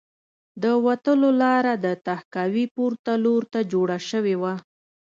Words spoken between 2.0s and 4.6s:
تهکوي پورته لور ته جوړه شوې وه